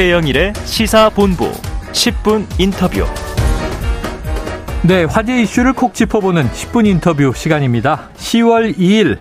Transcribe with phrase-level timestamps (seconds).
[0.00, 1.52] 최영일의 시사본부
[1.92, 3.04] 10분 인터뷰.
[4.82, 8.08] 네, 화제 이슈를 콕 짚어보는 10분 인터뷰 시간입니다.
[8.16, 9.18] 10월 2일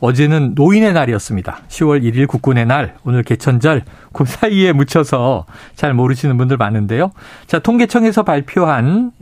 [0.00, 1.60] 어제는 노인의 날이었습니다.
[1.68, 7.10] 10월 1일 국군의 날, 오늘 개천절, 그 사이에 묻혀서 잘 모르시는 분들 많은데요.
[7.46, 9.12] 자, 통계청에서 발표한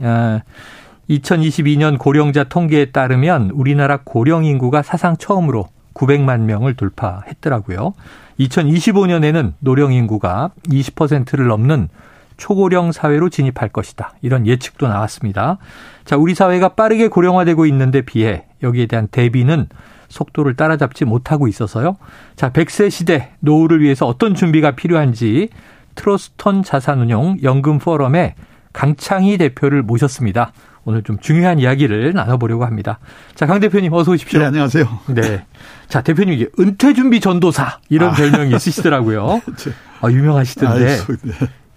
[1.09, 7.93] 2022년 어, 고령자 통계에 따르면 우리나라 고령 인구가 사상 처음으로 900만 명을 돌파했더라고요.
[8.39, 11.89] 2025년에는 노령 인구가 20%를 넘는
[12.37, 14.13] 초고령 사회로 진입할 것이다.
[14.21, 15.57] 이런 예측도 나왔습니다.
[16.05, 19.67] 자, 우리 사회가 빠르게 고령화되고 있는데 비해 여기에 대한 대비는
[20.07, 21.97] 속도를 따라잡지 못하고 있어서요.
[22.35, 25.49] 자, 100세 시대 노후를 위해서 어떤 준비가 필요한지
[25.95, 28.35] 트러스턴 자산운용 연금 포럼에
[28.73, 30.51] 강창희 대표를 모셨습니다.
[30.85, 32.99] 오늘 좀 중요한 이야기를 나눠보려고 합니다.
[33.35, 34.39] 자, 강 대표님 어서 오십시오.
[34.39, 34.99] 네, 안녕하세요.
[35.07, 35.45] 네.
[35.89, 38.13] 자, 대표님 이게 은퇴 준비 전도사 이런 아.
[38.13, 39.41] 별명이 있으시더라고요.
[39.57, 39.71] 네.
[40.01, 40.93] 아, 유명하시던데.
[40.93, 41.05] 아,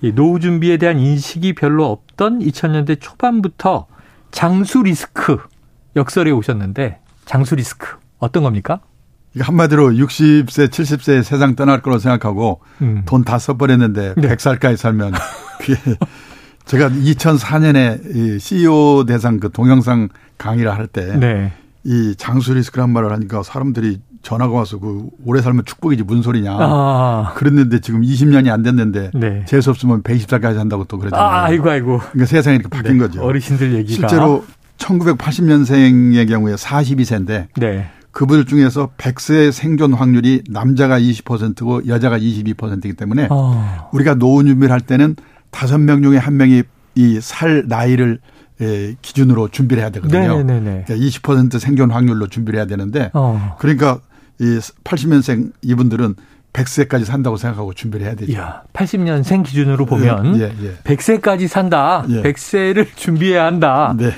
[0.01, 0.13] 네.
[0.13, 3.87] 노후 준비에 대한 인식이 별로 없던 2000년대 초반부터
[4.31, 5.39] 장수 리스크
[5.97, 8.81] 역설에 오셨는데 장수 리스크 어떤 겁니까?
[9.39, 13.03] 한마디로 60세, 70세 세상 떠날 거로 생각하고 음.
[13.07, 14.29] 돈다 써버렸는데 네.
[14.29, 15.13] 100살까지 살면
[15.61, 15.75] 그게
[16.67, 20.09] 제가 2004년에 이 CEO 대상 그 동영상
[20.39, 21.53] 강의를 할 때이 네.
[22.17, 26.57] 장수 리스크란 말을 하니까 사람들이 전화가 와서 그 오래 살면 축복이지 무슨 소리냐.
[26.59, 27.33] 아.
[27.37, 29.45] 그랬는데 지금 20년이 안 됐는데 네.
[29.47, 31.27] 재수 없으면 120살까지 한다고 또 그러잖아요.
[31.27, 31.99] 아, 아이고 아이고.
[31.99, 33.07] 그러니까 세상이 이렇게 바뀐 네.
[33.07, 33.23] 거죠.
[33.23, 34.45] 어르신들 얘기가 실제로
[34.79, 37.91] 1980년생의 경우에 42세인데 네.
[38.13, 43.89] 그분 중에서 100세 생존 확률이 남자가 20%고 여자가 22%이기 때문에 어.
[43.93, 45.17] 우리가 노후 준비를 할 때는
[45.51, 46.63] 다섯 명 중에 한 명이
[46.97, 48.19] 이 살 나이를
[48.61, 50.43] 예, 기준으로 준비를 해야 되거든요.
[50.43, 50.85] 네네네.
[50.87, 53.57] 그러니까 20% 생존 확률로 준비를 해야 되는데 어.
[53.59, 54.01] 그러니까
[54.39, 56.15] 이 80년생 이분들은
[56.53, 58.37] 100세까지 산다고 생각하고 준비를 해야 되죠.
[58.37, 60.75] 야, 80년생 기준으로 보면 예, 예, 예.
[60.85, 62.05] 100세까지 산다.
[62.11, 62.23] 예.
[62.23, 63.95] 100세를 준비해야 한다.
[63.97, 64.11] 네.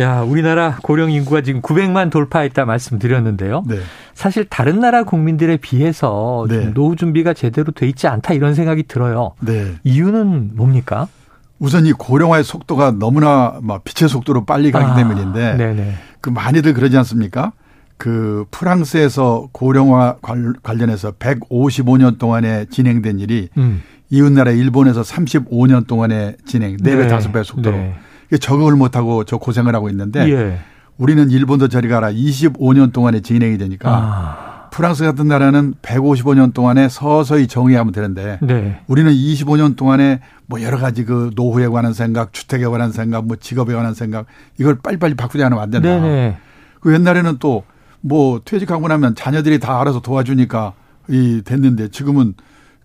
[0.00, 3.64] 야, 우리나라 고령 인구가 지금 900만 돌파했다 말씀드렸는데요.
[3.66, 3.78] 네.
[4.14, 6.72] 사실 다른 나라 국민들에 비해서 네.
[6.74, 9.32] 노후 준비가 제대로 돼 있지 않다 이런 생각이 들어요.
[9.40, 9.74] 네.
[9.84, 11.08] 이유는 뭡니까?
[11.58, 15.94] 우선 이 고령화의 속도가 너무나 막 빛의 속도로 빨리 가기 아, 때문인데 네네.
[16.20, 17.52] 그 많이들 그러지 않습니까?
[17.96, 20.16] 그 프랑스에서 고령화
[20.62, 23.82] 관련해서 155년 동안에 진행된 일이 음.
[24.10, 27.08] 이웃 나라 일본에서 35년 동안에 진행 4배, 네.
[27.08, 27.94] 5배 속도로 네.
[28.40, 30.58] 적응을 못하고 저 고생을 하고 있는데 예.
[30.98, 34.68] 우리는 일본도 저리 가라 25년 동안에 진행이 되니까 아.
[34.70, 38.80] 프랑스 같은 나라는 155년 동안에 서서히 정의하면 되는데 네.
[38.86, 43.74] 우리는 25년 동안에 뭐 여러 가지 그 노후에 관한 생각, 주택에 관한 생각, 뭐 직업에
[43.74, 44.26] 관한 생각
[44.58, 45.88] 이걸 빨리빨리 바꾸지 않으면 안 된다.
[45.88, 46.36] 네네.
[46.80, 47.64] 그 옛날에는 또
[48.06, 50.74] 뭐 퇴직하고 나면 자녀들이 다 알아서 도와주니까
[51.08, 52.34] 이 됐는데 지금은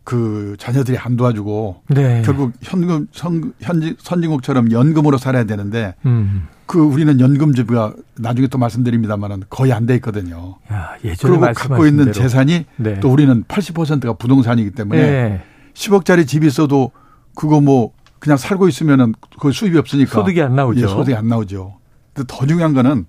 [0.03, 2.22] 그 자녀들이 안 도와주고 네.
[2.25, 6.47] 결국 현금 선, 현지 선진국처럼 연금으로 살아야 되는데 음.
[6.66, 10.56] 그 우리는 연금 주부가 나중에 또 말씀드립니다만은 거의 안 돼 있거든요.
[10.72, 12.13] 야, 예전에 그리고 갖고 있는 대로.
[12.13, 13.00] 재산이 네.
[13.00, 15.41] 또 우리는 80%가 부동산이기 때문에 네.
[15.73, 16.91] 10억짜리 집이 있어도
[17.35, 20.81] 그거 뭐 그냥 살고 있으면은 그 수입이 없으니까 소득이 안 나오죠.
[20.81, 21.78] 예, 소득이 안 나오죠.
[22.13, 23.06] 근데 더 중요한 거는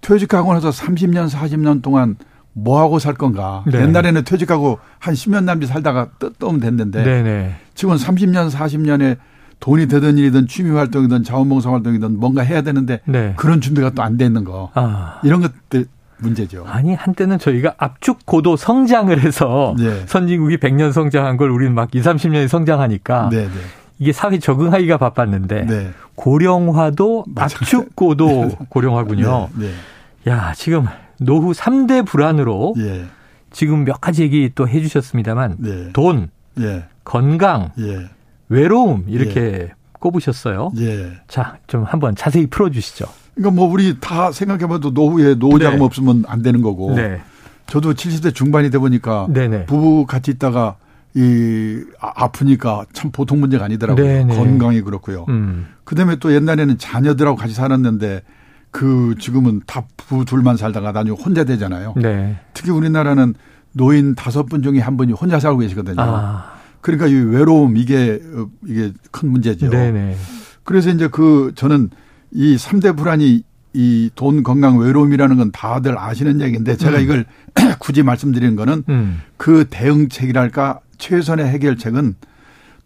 [0.00, 2.16] 퇴직하고 나서 30년 40년 동안
[2.52, 3.62] 뭐 하고 살 건가.
[3.66, 3.80] 네.
[3.80, 7.54] 옛날에는 퇴직하고 한 10년 남짓 살다가 뜯으면 됐는데 네네.
[7.74, 9.16] 지금은 30년 40년에
[9.60, 13.34] 돈이 되든 일이든 취미 활동이든 자원봉사 활동이든 뭔가 해야 되는데 네.
[13.36, 14.70] 그런 준비가 또 안 돼 있는 거.
[14.74, 15.20] 아.
[15.22, 15.86] 이런 것들
[16.18, 16.64] 문제죠.
[16.68, 20.02] 아니 한때는 저희가 압축 고도 성장을 해서 네.
[20.06, 23.50] 선진국이 100년 성장한 걸 우리는 막 2, 30년이 성장하니까 네, 네.
[23.98, 25.90] 이게 사회 적응하기가 바빴는데 네.
[26.16, 29.48] 고령화도 압축 고도 고령화군요.
[29.54, 29.70] 네,
[30.28, 30.86] 야 지금
[31.20, 33.04] 노후 3대 불안으로 예.
[33.52, 35.92] 지금 몇 가지 얘기 또 해주셨습니다만 예.
[35.92, 36.84] 돈, 예.
[37.04, 38.08] 건강, 예.
[38.48, 39.72] 외로움 이렇게 예.
[39.92, 40.72] 꼽으셨어요.
[40.78, 41.12] 예.
[41.28, 43.06] 자, 좀 한번 자세히 풀어주시죠.
[43.34, 45.84] 그러니까 뭐 우리 다 생각해봐도 노후에 노후자금 네.
[45.84, 46.94] 없으면 안 되는 거고.
[46.94, 47.20] 네.
[47.66, 49.66] 저도 70대 중반이 돼 보니까 네네.
[49.66, 50.76] 부부 같이 있다가
[51.14, 54.04] 이 아, 아프니까 참 보통 문제가 아니더라고요.
[54.04, 54.36] 네네.
[54.36, 55.26] 건강이 그렇고요.
[55.28, 55.68] 음.
[55.84, 58.22] 그다음에 또 옛날에는 자녀들하고 같이 살았는데
[58.70, 61.94] 그 지금은 다 부 둘만 살다가 나중에 혼자 되잖아요.
[61.96, 62.36] 네.
[62.52, 63.34] 특히 우리나라는
[63.72, 65.96] 노인 다섯 분 중에 한 분이 혼자 살고 계시거든요.
[66.00, 66.54] 아.
[66.80, 68.20] 그러니까 이 외로움 이게
[68.66, 69.70] 이게 큰 문제죠.
[69.70, 70.16] 네네.
[70.64, 71.90] 그래서 이제 그 저는
[72.32, 77.02] 이 3대 불안이 이 돈 건강 외로움이라는 건 다들 아시는 얘기인데 제가 음.
[77.04, 77.24] 이걸
[77.78, 79.20] 굳이 말씀드리는 거는 음.
[79.36, 82.16] 그 대응책이랄까 최선의 해결책은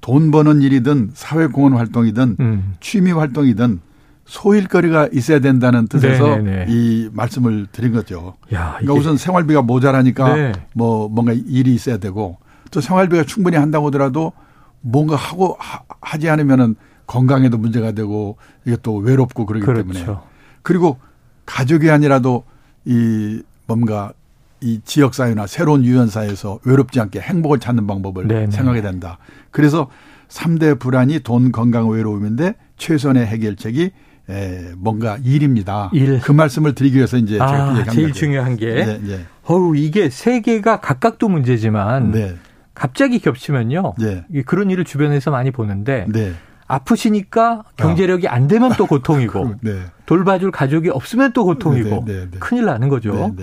[0.03, 2.75] 돈 버는 일이든 사회 공헌 활동이든 음.
[2.81, 3.81] 취미 활동이든
[4.27, 6.67] 소일거리가 있어야 된다는 뜻에서 네네네.
[6.69, 8.35] 이 말씀을 드린 거죠.
[8.53, 10.53] 야, 그러니까 우선 생활비가 모자라니까 네.
[10.73, 12.39] 뭐 뭔가 일이 있어야 되고
[12.71, 14.33] 또 생활비가 충분히 한다고 하더라도
[14.81, 16.77] 뭔가 하고 하, 지 않으면은
[17.07, 19.83] 건강에도 문제가 되고 이게 또 외롭고 그러기 그렇죠.
[19.87, 20.19] 때문에
[20.63, 20.99] 그리고
[21.45, 22.45] 가족이 아니라도
[22.87, 24.13] 이 뭔가
[24.61, 28.51] 이 지역 사회나 새로운 유연 사회에서 외롭지 않게 행복을 찾는 방법을 네네.
[28.51, 29.19] 생각해야 된다.
[29.51, 29.89] 그래서
[30.29, 33.91] 3대 불안이 돈, 건강, 외로움인데 최선의 해결책이
[34.31, 35.91] 에, 뭔가 일입니다.
[35.93, 36.21] 일.
[36.21, 38.19] 그 말씀을 드리기 위해서 이제 아, 제가 얘기한 제일 거죠.
[38.21, 39.27] 중요한 게 네, 네.
[39.45, 42.37] 어우 이게 세 개가 각각도 문제지만 네.
[42.73, 43.95] 갑자기 겹치면요.
[43.99, 44.25] 네.
[44.47, 46.33] 그런 일을 주변에서 많이 보는데 네.
[46.67, 49.81] 아프시니까 경제력이 안 되면 또 고통이고 네.
[50.07, 52.07] 돌봐줄 가족이 없으면 또 고통이고
[52.41, 53.35] 큰일 나는 거죠.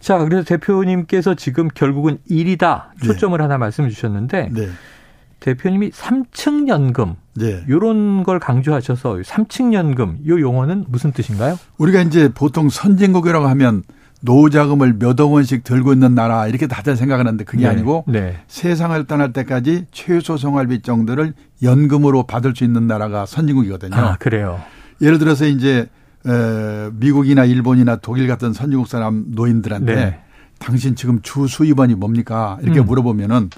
[0.00, 4.50] 자, 그래서 대표님께서 지금 결국은 일이다 초점을 하나 말씀해 주셨는데
[5.40, 7.62] 대표님이 3층 연금 네.
[7.68, 11.58] 이런 걸 강조하셔서 3층 연금 이 용어는 무슨 뜻인가요?
[11.78, 13.82] 우리가 이제 보통 선진국이라고 하면
[14.20, 17.68] 노자금을 몇억 원씩 들고 있는 나라 이렇게 다들 생각하는데 그게 네.
[17.68, 18.36] 아니고 네.
[18.48, 23.94] 세상을 떠날 때까지 최소 생활비 정도를 연금으로 받을 수 있는 나라가 선진국이거든요.
[23.94, 24.60] 아, 그래요.
[25.00, 25.86] 예를 들어서 이제
[26.26, 30.18] 에, 미국이나 일본이나 독일 같은 선진국 사람 노인들한테 네.
[30.58, 32.86] 당신 지금 주 수입원이 뭡니까 이렇게 음.
[32.86, 33.50] 물어보면은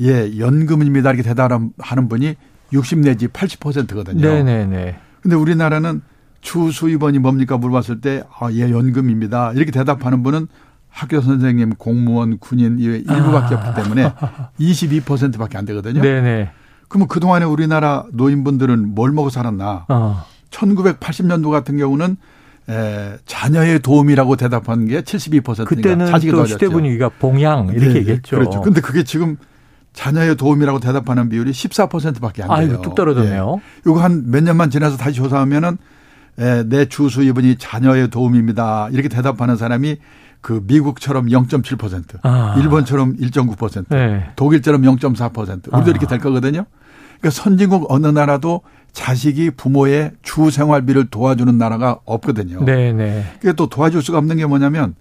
[0.00, 1.10] 예, 연금입니다.
[1.10, 2.34] 이렇게 대답하는 분이
[2.72, 4.20] 60 내지 80%거든요.
[4.20, 4.96] 네네네.
[5.22, 6.02] 근데 우리나라는
[6.40, 9.52] 주 수입원이 뭡니까 물어봤을 때, 아, 예, 연금입니다.
[9.52, 10.48] 이렇게 대답하는 분은
[10.88, 13.58] 학교 선생님, 공무원, 군인 이 일부밖에 아.
[13.58, 14.12] 없기 때문에
[14.60, 16.02] 22%밖에 안 되거든요.
[16.02, 16.50] 네네.
[16.88, 19.86] 그러면 그동안에 우리나라 노인분들은 뭘 먹고 살았나?
[19.88, 20.24] 어.
[20.50, 22.16] 1980년도 같은 경우는
[22.68, 28.36] 에, 자녀의 도움이라고 대답하는 게 72%니까 그때는 또 시대 분위기가 봉양 이렇게 네, 얘기했죠.
[28.36, 28.60] 그렇죠.
[28.60, 29.36] 근데 그게 지금
[29.92, 32.56] 자녀의 도움이라고 대답하는 비율이 14%밖에 안 돼요.
[32.58, 33.56] 아이고, 뚝 떨어졌네요.
[33.58, 33.80] 예.
[33.90, 35.76] 이거 한 몇 년만 지나서 다시 조사하면은
[36.38, 38.88] 에, 내 주수입원이 자녀의 도움입니다.
[38.90, 39.96] 이렇게 대답하는 사람이
[40.40, 42.56] 그 미국처럼 0.7%, 아.
[42.58, 44.30] 일본처럼 1.9%, 네.
[44.34, 45.38] 독일처럼 0.4%.
[45.38, 45.82] 우리도 아.
[45.86, 46.64] 이렇게 될 거거든요.
[47.20, 48.62] 그러니까 선진국 어느 나라도
[48.92, 52.64] 자식이 부모의 주 생활비를 도와주는 나라가 없거든요.
[52.64, 52.92] 네네.
[52.92, 53.24] 네.
[53.40, 54.94] 그게 또 도와줄 수가 없는 게 뭐냐면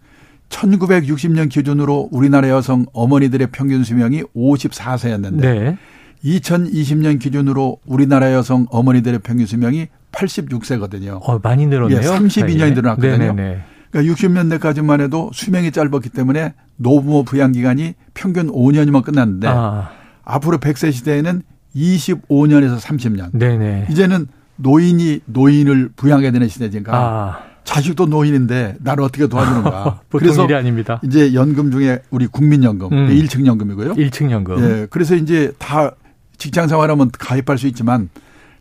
[0.52, 5.78] 1960년 기준으로 우리나라 여성 어머니들의 평균 수명이 54세였는데 네.
[6.24, 11.20] 2020년 기준으로 우리나라 여성 어머니들의 평균 수명이 86세거든요.
[11.24, 11.98] 어, 많이 늘었네요.
[11.98, 13.18] 예, 32년이 늘어났거든요.
[13.18, 13.64] 네네네.
[13.90, 19.90] 그러니까 60년대까지만 해도 수명이 짧았기 때문에 노부모 부양 기간이 평균 5년이면 끝났는데 아.
[20.24, 21.42] 앞으로 100세 시대에는
[21.76, 23.30] 25년에서 30년.
[23.34, 23.88] 네네.
[23.90, 24.28] 이제는
[24.58, 27.51] 노인이 노인을 부양해야 되는 시대니까 아.
[27.64, 30.02] 자식도 노인인데 나를 어떻게 도와주는가.
[30.10, 31.00] 그래서 일이 아닙니다.
[31.04, 33.08] 이제 연금 중에 우리 국민연금, 음.
[33.10, 33.94] 1층 연금이고요.
[33.94, 34.60] 1층 연금.
[34.64, 34.88] 예.
[34.90, 35.92] 그래서 이제 다
[36.38, 38.10] 직장 생활하면 가입할 수 있지만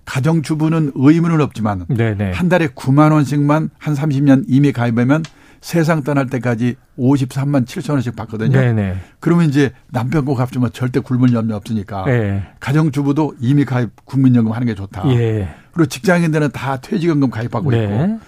[0.04, 2.32] 가정주부는 의무는 없지만 네네.
[2.32, 5.22] 한 달에 9만 원씩만 한 30년 이미 가입하면
[5.60, 8.58] 세상 떠날 때까지 53만 7천 원씩 받거든요.
[8.58, 8.96] 네네.
[9.20, 12.42] 그러면 이제 남편 꼭 갚지만 절대 굶을 염려 없으니까 네.
[12.60, 15.08] 가정주부도 이미 가입 국민연금 하는 게 좋다.
[15.10, 15.48] 예.
[15.72, 17.84] 그리고 직장인들은 다 퇴직연금 가입하고 네.
[17.84, 18.20] 있고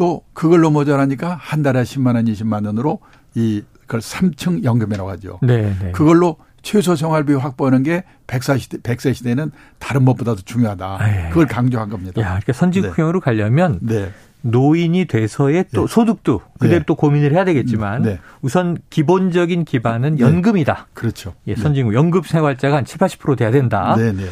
[0.00, 3.00] 또 그걸로 모자라니까 한 달에 10만 원, 20만 원으로
[3.34, 5.38] 이 그걸 3층 연금이라고 하죠.
[5.42, 5.92] 네, 네.
[5.92, 10.86] 그걸로 최소 생활비 확보하는 게 100세 시대, 100세 시대는 다른 것보다도 중요하다.
[10.86, 11.28] 아, 예.
[11.28, 12.18] 그걸 강조한 겁니다.
[12.22, 13.24] 야, 그러니까 선진국형으로 네.
[13.24, 14.10] 가려면 네.
[14.40, 15.92] 노인이 돼서의 또 네.
[15.92, 16.84] 소득도 그대로 네.
[16.86, 18.20] 또 고민을 해야 되겠지만 네.
[18.40, 20.24] 우선 기본적인 기반은 네.
[20.24, 20.88] 연금이다.
[20.94, 21.34] 그렇죠.
[21.46, 23.96] 예, 선진국 연금 생활자가 한 7, 80% 돼야 된다.
[23.98, 24.24] 네, 네.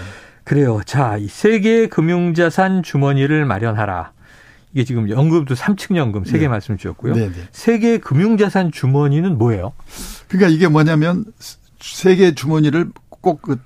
[0.45, 0.81] 그래요.
[0.87, 4.13] 자, 이 세계 금융자산 주머니를 마련하라.
[4.79, 6.49] 이게 지금 연금도 3층 연금 세개 네.
[6.49, 7.15] 말씀 주셨고요.
[7.15, 7.35] 네, 네.
[7.51, 9.73] 세계 금융자산 주머니는 뭐예요?
[10.29, 11.25] 그러니까 이게 뭐냐면
[11.81, 13.57] 세계 주머니를 꼭 그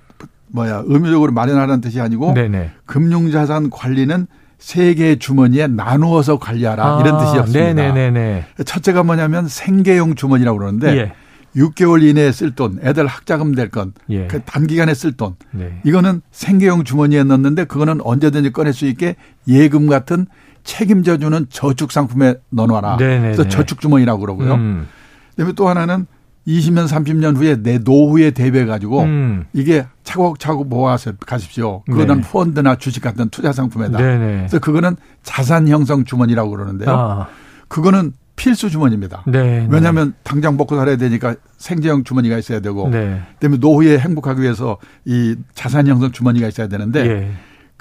[0.47, 2.71] 뭐야 의무적으로 마련하라는 뜻이 아니고 네네.
[2.85, 4.25] 금융자산 관리는
[4.57, 7.73] 세계 주머니에 나누어서 관리하라 아, 이런 뜻이었습니다.
[7.73, 8.45] 네네네.
[8.65, 11.13] 첫째가 뭐냐면 생계용 주머니라고 그러는데 예.
[11.55, 14.25] 6개월 이내에 쓸 돈, 애들 학자금 될 건, 예.
[14.27, 15.79] 그 단기간에 쓸 돈, 네.
[15.83, 19.15] 이거는 생계용 주머니에 넣는데 그거는 언제든지 꺼낼 수 있게
[19.47, 20.25] 예금 같은
[20.63, 22.97] 책임져 주는 저축 상품에 넣어놔라.
[22.97, 23.21] 네네네.
[23.21, 24.55] 그래서 저축 주머니라고 그러고요.
[24.55, 24.87] 음.
[25.31, 26.05] 그다음에 또 하나는
[26.47, 29.45] 20년, 30년 후에 내 노후에 대비해 가지고 음.
[29.53, 31.83] 이게 차곡차곡 모아서 가십시오.
[31.83, 32.29] 그거는 네.
[32.29, 33.97] 펀드나 주식 같은 투자 상품에다.
[33.97, 34.37] 네네.
[34.39, 36.89] 그래서 그거는 자산 형성 주머니라고 그러는데요.
[36.89, 37.27] 아.
[37.67, 39.23] 그거는 필수 주머니입니다.
[39.27, 43.21] 네, 왜냐하면 당장 먹고 살아야 되니까 생계형 주머니가 있어야 되고, 네.
[43.33, 47.07] 그다음에 노후에 행복하기 위해서 이 자산 형성 주머니가 있어야 되는데.
[47.07, 47.31] 예.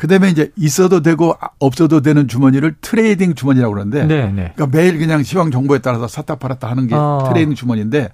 [0.02, 4.52] 그다음에 이제 있어도 되고 없어도 되는 주머니를 trading 주머니라고 그러는데 네, 네.
[4.52, 7.28] 그러니까 매일 그냥 시황 정보에 따라서 샀다 팔았다 하는 게 어.
[7.28, 8.09] trading 주머니인데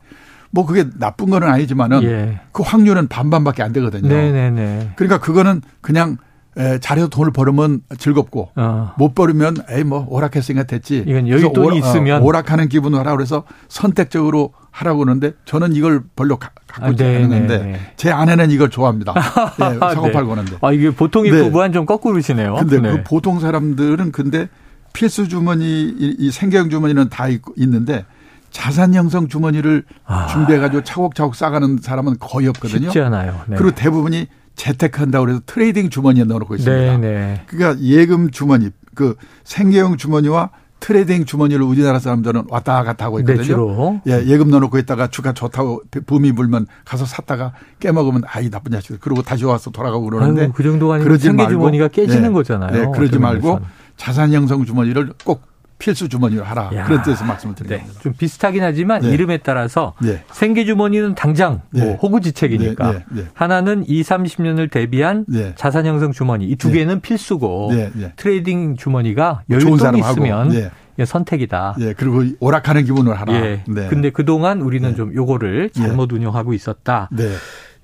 [0.50, 2.40] 뭐 그게 나쁜 거는 아니지만은 예.
[2.52, 4.06] 그 확률은 반반밖에 안 되거든요.
[4.06, 4.50] 네네네.
[4.50, 4.90] 네, 네.
[4.96, 6.18] 그러니까 그거는 그냥
[6.56, 8.92] 에, 잘해서 돈을 벌으면 즐겁고 어.
[8.98, 11.04] 못 벌으면 에이 뭐 오락했으니까 됐지.
[11.06, 16.36] 이건 여윳돈이 오락, 있으면 어, 오락하는 기분을 하라 그래서 선택적으로 하라고 그러는데 저는 이걸 별로
[16.36, 17.80] 가, 갖고 있지 아, 네, 않는데 네, 네.
[17.96, 19.14] 제 아내는 이걸 좋아합니다.
[19.60, 20.56] 예, 사고 팔고 하는데.
[20.60, 21.42] 아 이게 보통의 네.
[21.44, 22.54] 부부랑 좀 거꾸로시네요.
[22.54, 22.90] 근데 네.
[22.90, 24.48] 그 보통 사람들은 근데
[24.92, 28.04] 필수 주머니 이, 이 생계형 주머니는 다 있, 있는데
[28.50, 30.26] 자산 형성 주머니를 아.
[30.26, 32.84] 준비해 가지고 차곡차곡 싸가는 사람은 거의 없거든요.
[32.84, 33.40] 쉽지 않아요.
[33.46, 33.56] 네.
[33.56, 34.26] 그리고 대부분이
[34.58, 36.98] 재테크한다고 해서 trading 주머니에 넣어놓고 있습니다.
[36.98, 37.42] 네네.
[37.46, 40.50] 그러니까 예금 주머니, 그 생계형 주머니와
[40.80, 44.00] trading 주머니를 우리나라 사람들은 왔다 갔다 하고 있거든요.
[44.04, 49.00] 네, 예, 예금 넣어놓고 있다가 주가 좋다고 붐이 불면 가서 샀다가 깨먹으면 아이 나쁜 자식.
[49.00, 52.72] 그러고 다시 와서 돌아가고 그러는데 아유, 그 정도가 아니면 생계 주머니가 깨지는 예, 거잖아요.
[52.72, 53.60] 네, 그러지 말고
[53.96, 55.42] 자산 형성 주머니를 꼭
[55.78, 56.70] 필수 주머니로 하라.
[56.74, 56.84] 야.
[56.84, 57.84] 그런 뜻에서 말씀을 드립니다.
[57.86, 58.00] 네.
[58.02, 59.10] 좀 비슷하긴 하지만 네.
[59.10, 60.22] 이름에 따라서 네.
[60.32, 61.98] 생계 주머니는 당장 뭐 네.
[62.02, 67.70] 호구지책이니까 네, 네, 하나는 2, 30년을 대비한 자산 형성 주머니 이 두 개는 필수고
[68.16, 70.70] trading 주머니가 여유돈이 있으면
[71.04, 71.76] 선택이다.
[71.78, 73.32] 예, 그리고 오락하는 기분으로 하라.
[73.34, 73.62] 예.
[73.68, 73.86] 네.
[73.88, 77.08] 근데 그동안 우리는 좀 요거를 잘못 운영하고 있었다.
[77.12, 77.28] 네.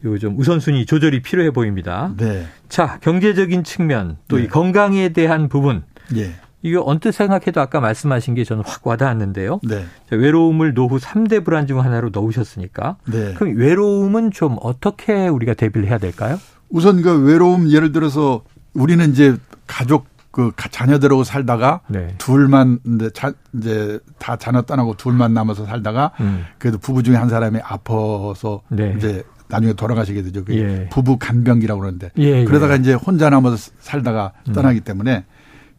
[0.04, 2.12] 요 좀 우선순위 조절이 필요해 보입니다.
[2.18, 2.44] 네.
[2.68, 5.84] 자, 경제적인 측면 또 이 건강에 대한 부분.
[6.16, 6.32] 예.
[6.64, 9.60] 이거 언뜻 생각해도 아까 말씀하신 게 저는 확 와닿았는데요.
[9.64, 9.84] 네.
[10.10, 12.96] 외로움을 노후 3대 불안 중 하나로 넣으셨으니까.
[13.04, 13.34] 네.
[13.34, 16.40] 그럼 외로움은 좀 어떻게 우리가 대비를 해야 될까요?
[16.70, 18.42] 우선 그 외로움 예를 들어서
[18.72, 22.14] 우리는 이제 가족 그 자녀들하고 살다가 네.
[22.16, 26.46] 둘만 이제, 자, 이제 다 자녀 떠나고 둘만 남아서 살다가 음.
[26.58, 28.94] 그래도 부부 중에 한 사람이 아파서 네.
[28.96, 30.42] 이제 나중에 돌아가시게 되죠.
[30.48, 30.88] 예.
[30.90, 32.44] 부부 간병기라고 그러는데 예, 예.
[32.44, 34.54] 그러다가 이제 혼자 남아서 살다가 음.
[34.54, 35.26] 떠나기 때문에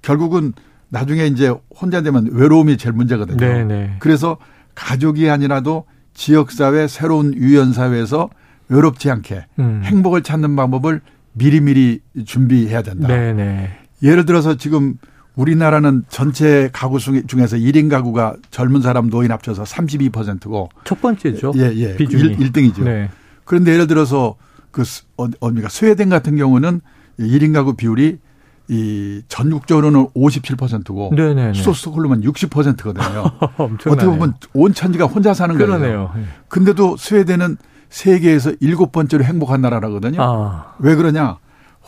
[0.04, 0.54] 결국은
[0.90, 3.38] 나중에 이제 혼자 되면 외로움이 제일 문제거든요.
[3.38, 3.64] 네네.
[3.64, 3.96] 네.
[4.00, 4.38] 그래서
[4.76, 8.30] 가족이 아니라도 지역사회, 새로운 유연사회에서
[8.70, 9.82] 외롭지 않게 음.
[9.84, 11.02] 행복을 찾는 방법을
[11.34, 13.08] 미리미리 준비해야 된다.
[13.08, 13.34] 네네.
[13.34, 13.78] 네.
[14.04, 14.98] 예를 들어서 지금
[15.36, 21.52] 우리나라는 전체 가구 중에서 1인 가구가 젊은 사람 노인 합쳐서 32%고 첫 번째죠.
[21.58, 21.96] 예, 예.
[21.98, 22.36] 비중이.
[22.40, 23.10] 1, 등이죠 네.
[23.44, 24.36] 그런데 예를 들어서
[24.72, 24.84] 그
[25.18, 26.82] 어, 어디가 스웨덴 같은 경우는
[27.20, 28.20] 1인 가구 비율이
[28.68, 31.54] 이 전국적으로는 57%고 네네네.
[31.54, 33.32] 수도 스톡홀름은 60%거든요.
[33.58, 36.10] 어떻게 보면 온 천지가 혼자 사는 그러네요.
[36.12, 36.26] 거예요.
[36.48, 37.58] 근데도 스웨덴은
[37.90, 40.22] 세계에서 일곱 번째로 행복한 나라라거든요.
[40.22, 40.74] 아.
[40.80, 41.38] 왜 그러냐?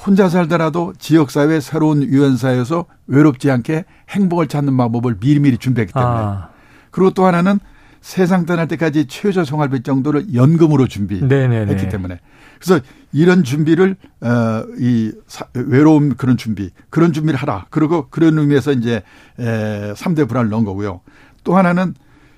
[0.05, 6.15] 혼자 살더라도 지역사회 새로운 유연사에서 외롭지 않게 행복을 찾는 방법을 미리미리 준비했기 때문에.
[6.15, 6.49] 아.
[6.91, 7.59] 그리고 또 하나는
[8.01, 12.19] 세상 떠날 때까지 최저 생활비 정도를 연금으로 준비했기 때문에.
[12.59, 12.83] 그래서
[13.13, 15.11] 이런 준비를 어이
[15.53, 17.67] 외로움 그런 준비 그런 준비를 하라.
[17.69, 19.03] 그리고 그런 의미에서 이제
[19.39, 21.01] 에 3대 불안을 넣은 거고요.
[21.43, 21.93] 또 하나는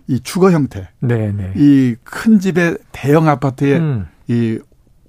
[0.07, 0.89] 이 주거 형태.
[0.99, 1.53] 네네.
[1.55, 4.07] 이큰 집에 대형 아파트에 음.
[4.27, 4.59] 이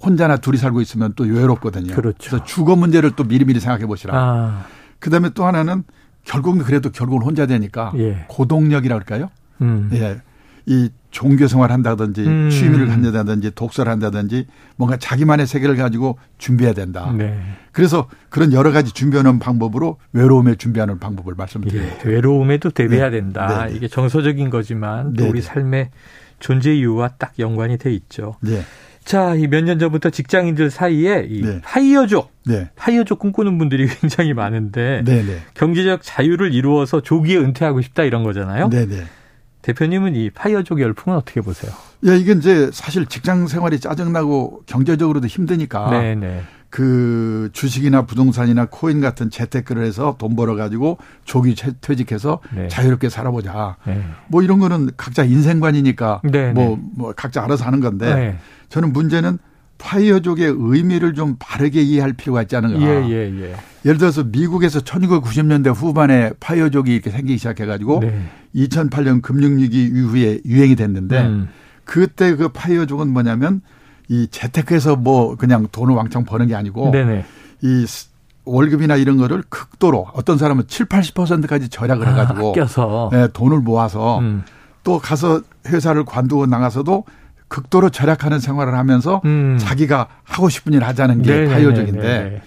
[0.02, 1.95] 혼자나 둘이 살고 있으면 또 외롭거든요.
[1.95, 2.17] 그렇죠.
[2.19, 4.14] 그래서 주거 문제를 또 미리미리 생각해 보시라.
[4.14, 4.67] 아.
[4.99, 5.85] 그다음에 또 하나는
[6.25, 8.25] 결국은 그래도 결국은 혼자 되니까 예.
[8.29, 9.31] 고동력이라 그럴까요?
[9.62, 9.90] 음.
[9.93, 10.21] 예.
[10.71, 12.49] 이 종교 생활 한다든지 음.
[12.49, 14.47] 취미를 한다든지 독서를 한다든지
[14.77, 17.12] 뭔가 자기만의 세계를 가지고 준비해야 된다.
[17.19, 17.37] 네.
[17.73, 21.97] 그래서 그런 여러 가지 준비하는 방법으로 외로움에 준비하는 방법을 말씀드립니다.
[22.05, 23.19] 예, 외로움에도 대비해야 네.
[23.19, 23.67] 된다.
[23.67, 23.75] 네.
[23.75, 25.29] 이게 정서적인 거지만 또 네.
[25.31, 25.91] 우리 삶의
[26.39, 28.37] 존재 이유와 딱 연관이 돼 있죠.
[28.41, 28.62] 네.
[29.05, 31.61] 자, 이 몇 년 전부터 직장인들 사이에 이 네.
[31.65, 32.71] 파이어족, 네.
[32.77, 35.39] 파이어족 꿈꾸는 분들이 굉장히 많은데 네, 네.
[35.55, 38.69] 경제적 자유를 이루어서 조기에 은퇴하고 싶다 이런 거잖아요.
[38.69, 39.03] 네, 네.
[39.62, 41.73] 대표님은 이 파이어족 열풍은 어떻게 보세요?
[42.07, 46.14] 예, 이게 이제 사실 직장 생활이 짜증나고 경제적으로도 힘드니까 네네.
[46.14, 46.43] 네.
[46.71, 52.69] 그 주식이나 부동산이나 코인 같은 재테크를 해서 돈 벌어 가지고 조기 퇴직해서 네.
[52.69, 53.76] 자유롭게 살아보자.
[53.85, 54.02] 네.
[54.29, 56.83] 뭐 이런 거는 각자 인생관이니까 네, 뭐, 네.
[56.95, 58.38] 뭐 각자 알아서 하는 건데 네.
[58.69, 59.38] 저는 문제는
[59.80, 62.80] 파이어족의 의미를 좀 바르게 이해할 필요가 있지 않은가.
[62.80, 63.56] 예, 예, 예.
[63.84, 68.22] 예를 들어서 미국에서 1990년대 후반에 파이어족이 이렇게 생기기 시작해가지고 네.
[68.54, 71.49] 2008년 금융위기 이후에 유행이 됐는데 음.
[71.84, 73.62] 그때 그 파이어족은 뭐냐면
[74.08, 77.25] 이 재테크에서 뭐 그냥 돈을 왕창 버는 게 아니고 네네.
[77.62, 77.87] 이
[78.44, 83.08] 월급이나 이런 거를 극도로 어떤 사람은 7, 80%까지 절약을 아, 해가지고 아 껴서.
[83.12, 84.42] 네, 돈을 모아서 음.
[84.82, 87.04] 또 가서 회사를 관두고 나가서도
[87.50, 89.59] 극도로 절약하는 생활을 하면서 음.
[89.61, 92.40] 자기가 하고 싶은 일 하자는 게 파이어족인데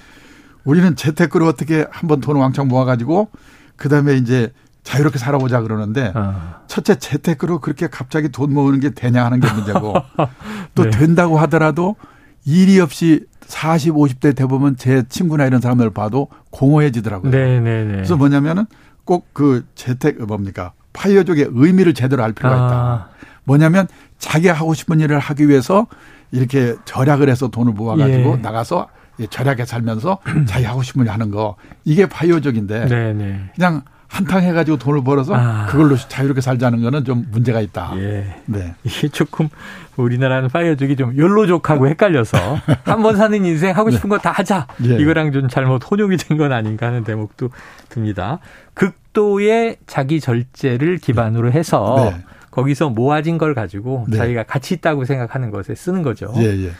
[0.63, 3.27] 우리는 재테크로 어떻게 한번 돈을 왕창 모아가지고
[3.75, 4.51] 그 다음에 이제
[4.83, 6.62] 자유롭게 살아보자 그러는데 아.
[6.67, 9.93] 첫째 재테크로 그렇게 갑자기 돈 모으는 게 되냐 하는 게 문제고
[10.74, 10.89] 또 네.
[10.89, 11.98] 된다고 하더라도
[12.45, 17.29] 일이 없이 40, 50대 돼보면 제 친구나 이런 사람들 봐도 공허해지더라고요.
[17.29, 17.60] 네네네.
[17.60, 17.93] 네, 네.
[17.95, 18.65] 그래서 뭐냐면은
[19.03, 22.74] 꼭 그 재테크 뭡니까 파이어족의 의미를 제대로 알 필요가 있다.
[22.74, 23.07] 아.
[23.43, 23.88] 뭐냐면
[24.24, 25.86] 자기 하고 싶은 일을 하기 위해서
[26.32, 28.42] 이렇게 절약을 해서 돈을 모아가지고 예.
[28.42, 28.88] 나가서
[29.30, 33.13] 절약해 살면서 자기 하고 싶은 일 하는 거 이게 바이오적인데 네네.
[33.13, 33.39] 네.
[33.56, 35.65] 그냥 한탕 해가지고 돈을 벌어서 아.
[35.68, 37.94] 그걸로 자유롭게 살자는 거는 좀 문제가 있다.
[37.98, 38.36] 예.
[38.46, 38.75] 네.
[38.84, 39.50] 이게 조금
[39.98, 42.38] 우리나라는 파이어족이 좀 연로족하고 헷갈려서
[42.86, 44.68] 한 번 사는 인생 하고 싶은 거다 하자.
[44.86, 44.96] 예.
[45.00, 47.50] 이거랑 좀 잘못 혼용이 된 건 아닌가 하는 대목도
[47.89, 48.39] 듭니다.
[48.75, 52.24] 극도의 자기 절제를 기반으로 해서 네.
[52.53, 54.17] 거기서 모아진 걸 가지고 네.
[54.17, 56.31] 자기가 가치 있다고 생각하는 것에 쓰는 거죠.
[56.38, 56.72] 예, 예.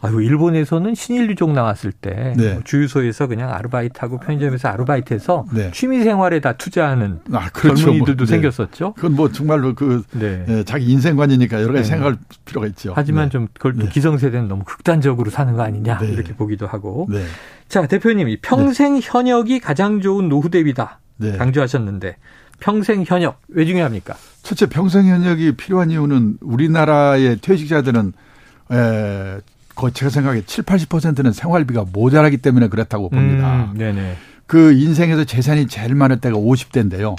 [0.00, 2.54] 아유, 일본에서는 신일류족 나왔을 때 네.
[2.54, 5.70] 뭐 주유소에서 그냥 아르바이트하고 편의점에서 아르바이트해서 네.
[5.72, 7.82] 취미 생활에 다 투자하는 아, 그렇죠.
[7.82, 8.30] 젊은이들도 뭐, 네.
[8.30, 8.94] 생겼었죠.
[8.94, 10.46] 그건 뭐 정말로 그 네.
[10.48, 11.88] 예, 자기 인생관이니까 여러 가지 네.
[11.90, 12.94] 생각할 필요가 있죠.
[12.96, 13.30] 하지만 네.
[13.30, 17.06] 좀 그걸 또 기성세대는 너무 극단적으로 사는 거 아니냐 이렇게 보기도 하고.
[17.68, 20.98] 자 대표님, 이 평생 현역이 가장 좋은 노후 대비다
[21.36, 22.16] 강조하셨는데
[22.60, 24.14] 평생 현역 왜 중요합니까?
[24.42, 28.12] 첫째 평생 현역이 필요한 이유는 우리나라의 퇴직자들은
[28.72, 29.40] 에,
[29.74, 33.70] 거의 제가 생각에 7, 80%는 생활비가 모자라기 때문에 그렇다고 봅니다.
[33.72, 34.16] 음, 네네.
[34.46, 37.16] 그 인생에서 재산이 제일 많을 때가 50대인데요.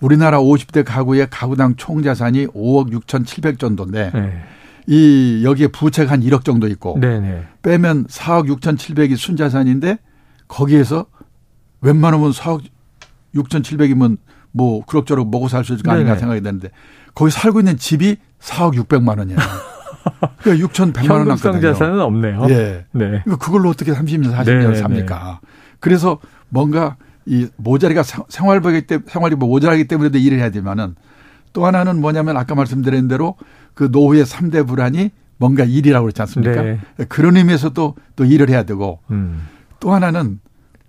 [0.00, 4.42] 우리나라 50대 가구의 가구당 총 자산이 5억 6천7백 정도인데 네.
[4.86, 7.44] 이 여기에 부채가 한 1억 정도 있고 네네.
[7.62, 9.98] 빼면 4억 6천7백이 순자산인데
[10.48, 11.06] 거기에서
[11.82, 12.62] 웬만하면 4억
[13.34, 14.16] 6천7백이면
[14.52, 16.70] 뭐 그럭저럭 먹고 살 수 있을 거 아닌가 생각이 되는데
[17.14, 19.38] 거기 살고 있는 집이 4억 6백만 원이에요.
[20.42, 21.60] 그러니까 6,100만 원 남거든요.
[21.72, 22.46] 자산은 없네요.
[22.50, 22.86] 예.
[22.92, 23.22] 네.
[23.38, 25.40] 그걸로 어떻게 30년, 40년 네, 삽니까?
[25.42, 25.48] 네.
[25.78, 30.94] 그래서 뭔가 이 모자리가 생활비기 때문에 생활이 뭐 모자라기 때문에도 일을 해야 되면은
[31.52, 33.36] 또 하나는 뭐냐면 아까 말씀드린 대로
[33.74, 36.62] 그 노후의 3대 불안이 뭔가 일이라고 그랬지 않습니까?
[36.62, 36.78] 네.
[37.08, 39.46] 그런 의미에서 또, 또 일을 해야 되고 음.
[39.80, 40.40] 또 하나는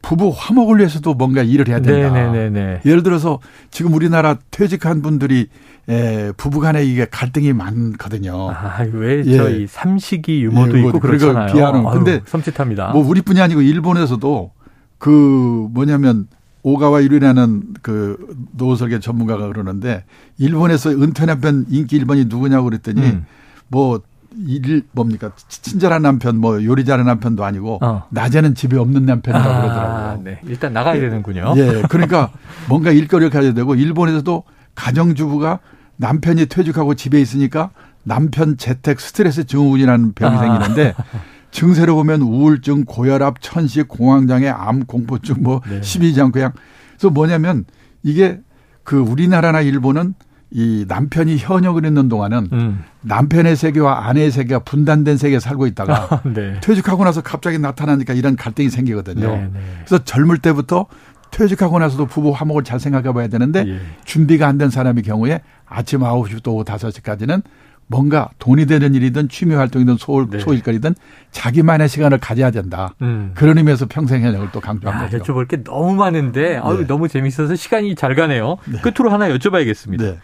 [0.02, 2.12] 부부 화목을 위해서도 뭔가 일을 해야 된다.
[2.12, 2.82] 네네네.
[2.86, 3.40] 예를 들어서
[3.70, 5.48] 지금 우리나라 퇴직한 분들이
[5.90, 8.50] 에, 부부간에 이게 갈등이 많거든요.
[8.52, 9.38] 아, 왜 예.
[9.38, 11.54] 저희 삼식이 유머도 예, 있고 그렇잖아요.
[11.54, 11.84] 비하는.
[11.86, 12.94] 근데 섬찟합니다.
[12.94, 14.52] 뭐 우리뿐이 아니고 일본에서도
[14.98, 16.28] 그 뭐냐면
[16.64, 18.18] 오가와 유리라는 그
[18.52, 20.04] 노설계 전문가가 그러는데
[20.38, 23.26] 일본에서 은퇴 남편 인기 1번이 누구냐고 그랬더니 음.
[23.68, 24.02] 뭐
[24.48, 28.04] 일 뭡니까 친절한 남편 뭐 요리 잘하는 남편도 아니고 어.
[28.10, 30.22] 낮에는 집에 없는 남편이라고 아, 그러더라고요.
[30.24, 30.40] 네.
[30.46, 31.54] 일단 나가야 되는군요.
[31.58, 31.84] 예.
[31.90, 32.32] 그러니까
[32.70, 34.44] 뭔가 일거리를 가져야 되고 일본에서도
[34.76, 35.60] 가정주부가
[35.98, 37.72] 남편이 퇴직하고 집에 있으니까
[38.04, 40.40] 남편 재택 스트레스 증후군이라는 병이 아.
[40.40, 40.96] 생기는데
[41.52, 45.82] 증세로 보면 우울증, 고혈압, 천식, 공황장애, 암, 공포증, 뭐 네.
[45.82, 46.54] 십이장궤양.
[46.92, 47.66] 그래서 뭐냐면
[48.04, 48.40] 이게
[48.84, 50.16] 그 우리나라나 일본은
[50.54, 52.84] 이 남편이 현역을 있는 동안은 음.
[53.02, 56.60] 남편의 세계와 아내의 세계가 분단된 세계에 살고 있다가 아, 네.
[56.62, 59.28] 퇴직하고 나서 갑자기 나타나니까 이런 갈등이 생기거든요.
[59.28, 59.60] 네, 네.
[59.86, 60.88] 그래서 젊을 때부터
[61.32, 63.80] 퇴직하고 나서도 부부 화목을 잘 생각해 봐야 되는데 예.
[64.04, 67.42] 준비가 안 된 사람의 경우에 아침 9시부터 오후 5시까지는
[67.92, 70.40] 뭔가 돈이 되는 일이든 취미 활동이든 소, 네.
[70.40, 70.96] 소일거리든
[71.32, 72.96] 자기만의 시간을 가져야 된다.
[73.02, 73.32] 음.
[73.36, 75.20] 그런 의미에서 평생 현역을 또 강조한 야, 거죠.
[75.20, 76.88] 여쭤볼 게 너무 많은데 아유, 네.
[76.88, 78.58] 너무 재밌어서 시간이 잘 가네요.
[78.66, 78.80] 네.
[78.82, 80.00] 끝으로 하나 여쭤봐야겠습니다.
[80.00, 80.18] 네.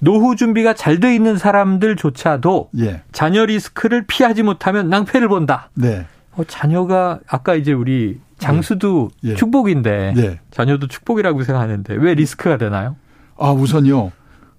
[0.00, 3.02] 노후 준비가 잘 돼 있는 사람들조차도 예.
[3.12, 5.70] 자녀 리스크를 피하지 못하면 낭패를 본다.
[5.74, 6.06] 네.
[6.32, 9.34] 어, 자녀가 아까 이제 우리 장수도 예.
[9.34, 10.40] 축복인데 예.
[10.50, 12.96] 자녀도 축복이라고 생각하는데 왜 리스크가 되나요?
[13.38, 14.10] 아 우선요.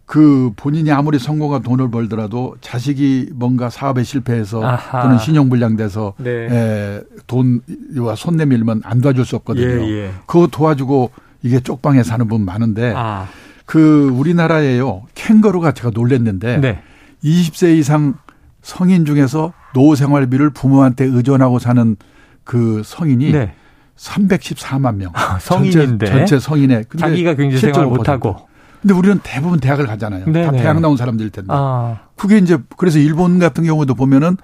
[0.06, 5.02] 그 본인이 아무리 성공한 돈을 벌더라도 자식이 뭔가 사업에 실패해서 아하.
[5.02, 6.48] 또는 신용불량돼서 네.
[6.50, 9.84] 에, 돈과 손 내밀면 안 도와줄 수 없거든요.
[9.84, 10.12] 예, 예.
[10.28, 13.28] 그거 도와주고 이게 쪽방에 사는 분 많은데 아.
[13.65, 16.82] 그 우리나라에요 캥거루가 제가 놀랬는데 네.
[17.24, 18.13] 20세 이상
[18.62, 21.96] 성인 중에서 노후 생활비를 부모한테 의존하고 사는
[22.44, 23.54] 그 성인이 네.
[23.98, 25.12] 314만 명.
[25.39, 28.48] 성인인데 전체, 전체 성인의 자기가 굉장히 생활 못하고
[28.86, 30.26] 근데 우리는 대부분 대학을 가잖아요.
[30.26, 30.45] 네네.
[30.45, 31.48] 다 대학 나온 사람들일 텐데.
[31.52, 32.02] 아.
[32.15, 34.38] 그게 이제 그래서 일본 같은 경우도 보면은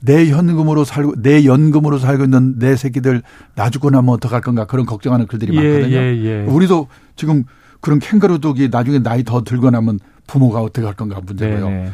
[0.00, 3.22] 내 현금으로 살고 내 연금으로 살고 있는 내 새끼들
[3.54, 5.96] 나 죽고 나면 어떡할 건가 그런 걱정하는 글들이 예, 많거든요.
[5.96, 6.44] 예, 예.
[6.44, 7.44] 우리도 지금
[7.80, 11.66] 그런 캥거루 독이 나중에 나이 더 들고 나면 부모가 어떻게 할 건가 문제고요.
[11.66, 11.90] 네네.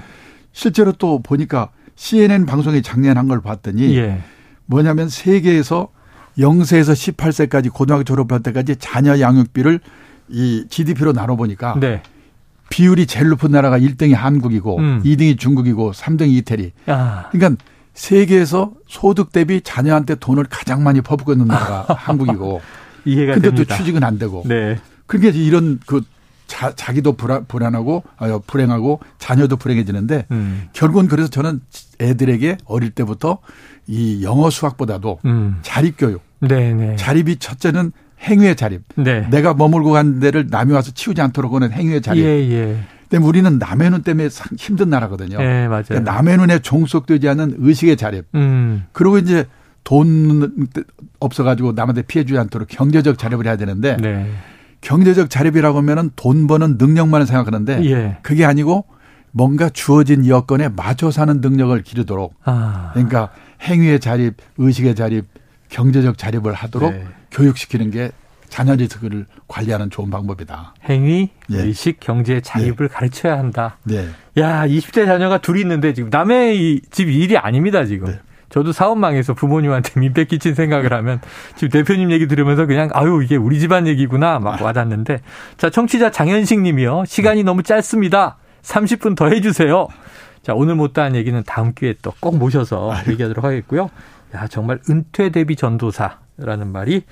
[0.51, 4.19] 실제로 또 보니까 CNN 방송에 작년 한 걸 봤더니 예.
[4.67, 5.87] 뭐냐면 세계에서
[6.37, 9.79] 0세에서 18세까지 고등학교 졸업할 때까지 자녀 양육비를
[10.33, 12.03] 이 GDP로 나눠보니까 네.
[12.71, 15.03] 비율이 제일 높은 나라가 1등이 한국이고 음.
[15.05, 16.73] 2등이 중국이고 3등이 이태리.
[16.87, 17.29] 아.
[17.31, 22.62] 그러니까 세계에서 소득 대비 자녀한테 돈을 가장 많이 퍼붓고 있는 나라가 한국이고.
[23.05, 23.75] 이해가 근데 됩니다.
[23.75, 24.42] 또 취직은 안 되고.
[24.47, 24.79] 네.
[25.07, 26.03] 그러니까 이런 그
[26.47, 30.68] 자, 자기도 불안, 불안하고 아, 불행하고 자녀도 불행해지는데 음.
[30.73, 31.61] 결국은 그래서 저는
[32.01, 33.38] 애들에게 어릴 때부터
[33.87, 35.59] 이 영어 수학보다도 음.
[35.62, 36.23] 자립 교육.
[36.40, 36.97] 네네.
[36.97, 37.92] 자립이 첫째는
[38.23, 38.83] 행위의 자립.
[38.97, 39.29] 네.
[39.31, 42.25] 내가 머물고 간 데를 남이 와서 치우지 않도록 하는 행위의 자립.
[42.25, 42.79] 예, 예.
[43.09, 45.39] 근데 우리는 남의 눈 때문에 힘든 나라거든요.
[45.39, 45.85] 네, 맞아요.
[45.89, 48.25] 그러니까 남의 눈에 종속되지 않는 의식의 자립.
[48.35, 48.85] 음.
[48.93, 49.45] 그리고 이제
[49.85, 50.69] 돈
[51.21, 54.31] 없어가지고 남한테 피해 주지 않도록 경제적 자립을 해야 되는데 네.
[54.81, 58.19] 경제적 자립이라고 하면은 돈 버는 능력만을 생각하는데 예.
[58.23, 58.85] 그게 아니고
[59.31, 62.91] 뭔가 주어진 여건에 맞춰 사는 능력을 기르도록 아.
[62.93, 63.31] 그러니까
[63.63, 65.27] 행위의 자립, 의식의 자립,
[65.69, 67.05] 경제적 자립을 하도록 네.
[67.33, 68.12] 교육시키는 게
[68.49, 70.75] 자녀 리스크를 관리하는 좋은 방법이다.
[70.88, 71.57] 행위, 예.
[71.62, 72.95] 의식, 경제 자립을 네.
[72.95, 73.79] 가르쳐야 한다.
[73.85, 74.07] 네.
[74.37, 78.09] 야, 20대 자녀가 둘이 있는데 지금 남의 집 일이 아닙니다, 지금.
[78.09, 78.21] 네.
[78.51, 81.23] 저도 사업망에서 부모님한테 민폐 끼친 생각을 하면
[81.57, 84.64] 지금 대표님 얘기 들으면서 그냥 아유 이게 우리 집안 얘기구나 막 아.
[84.66, 85.23] 와닿는데
[85.57, 89.88] 자 청취자 장현식 님이요 시간이 너무 짧습니다 30분 더 해주세요
[90.42, 93.88] 자 오늘 못다한 얘기는 다음 기회에 또 꼭 모셔서 얘기하도록 하겠고요
[94.35, 97.03] 야 정말 은퇴 대비 전도사 라는 말이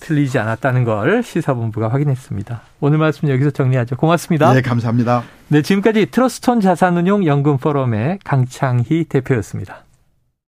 [0.00, 2.62] 틀리지 않았다는 걸 시사본부가 확인했습니다.
[2.80, 3.96] 오늘 말씀 여기서 정리하죠.
[3.96, 4.52] 고맙습니다.
[4.52, 5.24] 네, 감사합니다.
[5.48, 9.84] 네, 지금까지 트러스톤 자산운용 연금 포럼의 강창희 대표였습니다.